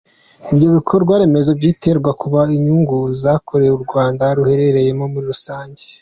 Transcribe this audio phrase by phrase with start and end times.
[0.51, 5.83] Ibyo bikorwa remezo byitezweho kuba inyungu z’akarere u Rwanda ruherereyemo muri rusange.